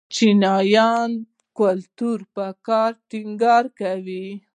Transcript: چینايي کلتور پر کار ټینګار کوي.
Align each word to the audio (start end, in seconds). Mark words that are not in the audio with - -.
چینايي 0.15 0.89
کلتور 1.57 2.19
پر 2.33 2.51
کار 2.67 2.91
ټینګار 3.09 3.63
کوي. 3.79 4.27